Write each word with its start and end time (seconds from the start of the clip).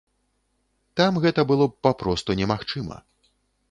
Там 1.01 1.21
гэта 1.27 1.47
было 1.53 1.69
б 1.69 1.73
папросту 1.89 2.31
немагчыма. 2.43 2.95